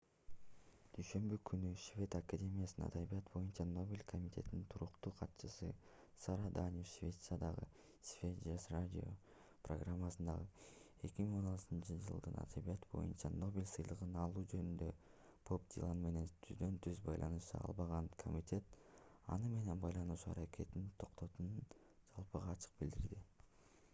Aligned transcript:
дүйшөмбү 0.93 1.35
күнү 1.47 1.71
швед 1.81 2.15
академиясынын 2.19 2.85
адабият 2.85 3.27
боюнча 3.33 3.65
нобель 3.73 4.05
комитетинин 4.11 4.63
туруктуу 4.75 5.11
катчысы 5.19 5.67
сара 6.23 6.47
даниус 6.55 6.93
швециядагы 6.93 7.67
sveriges 8.13 8.65
radio 8.77 9.11
программасында 9.69 10.37
2016-жылдын 11.03 12.41
адабияты 12.45 12.91
боюнча 12.95 13.33
нобель 13.43 13.69
сыйлыгын 13.75 14.17
алуу 14.23 14.45
жөнүндө 14.57 14.89
боб 15.51 15.69
дилан 15.77 16.03
менен 16.09 16.33
түздөн-түз 16.47 17.05
байланыша 17.11 17.63
албаган 17.69 18.11
комитет 18.27 18.75
аны 19.37 19.53
менен 19.57 19.87
байланышуу 19.87 20.35
аракетин 20.37 20.91
токтотконун 21.05 21.73
жалпыга 22.17 22.57
ачык 22.59 22.79
билдирди 22.81 23.25